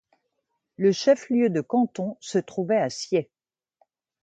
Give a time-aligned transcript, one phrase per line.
[0.77, 3.29] Le chef-lieu de canton se trouvait à Sciez.